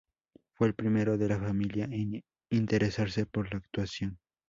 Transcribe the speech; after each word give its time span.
Fue 0.55 0.65
el 0.67 0.73
primero 0.73 1.15
de 1.19 1.27
la 1.27 1.37
familia 1.39 1.85
en 1.85 2.23
interesarse 2.49 3.27
por 3.27 3.51
la 3.53 3.59
actuación. 3.59 4.17